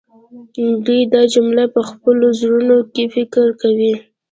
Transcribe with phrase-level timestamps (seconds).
[0.85, 3.93] دوی دا جمله په خپلو زړونو کې فکر کوي